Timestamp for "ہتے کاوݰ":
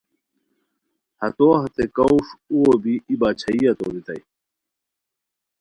1.61-2.25